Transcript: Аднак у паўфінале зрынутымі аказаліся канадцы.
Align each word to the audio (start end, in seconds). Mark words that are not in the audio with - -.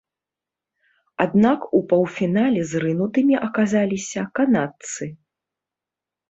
Аднак 1.25 1.67
у 1.79 1.81
паўфінале 1.91 2.61
зрынутымі 2.71 3.35
аказаліся 3.49 4.21
канадцы. 4.41 5.03